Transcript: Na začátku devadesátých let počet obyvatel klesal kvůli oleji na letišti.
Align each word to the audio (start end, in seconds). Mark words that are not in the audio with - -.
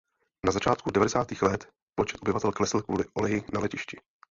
Na 0.45 0.51
začátku 0.51 0.91
devadesátých 0.91 1.41
let 1.41 1.67
počet 1.99 2.17
obyvatel 2.21 2.51
klesal 2.51 2.81
kvůli 2.81 3.03
oleji 3.13 3.43
na 3.53 3.59
letišti. 3.59 3.97